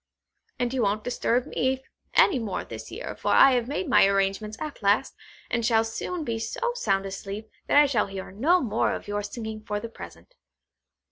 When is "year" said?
2.89-3.15